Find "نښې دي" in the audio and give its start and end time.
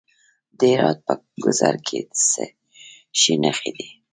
3.43-3.87